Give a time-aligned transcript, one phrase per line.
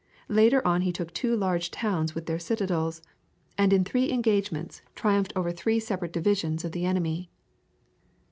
[0.29, 3.03] Later on he took two large towns with their citadels;
[3.55, 7.29] and in three engagements triumphed over three separate divisions of the enemy.